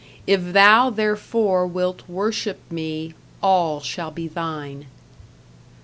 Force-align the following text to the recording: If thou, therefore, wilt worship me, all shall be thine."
If 0.25 0.53
thou, 0.53 0.89
therefore, 0.89 1.67
wilt 1.67 2.09
worship 2.09 2.57
me, 2.71 3.13
all 3.43 3.81
shall 3.81 4.09
be 4.09 4.27
thine." 4.27 4.87